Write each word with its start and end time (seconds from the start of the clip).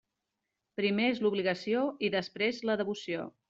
Primer 0.81 1.05
és 1.11 1.21
l'obligació 1.25 1.85
i 2.09 2.13
després 2.19 2.67
la 2.71 2.81
devoció. 2.85 3.33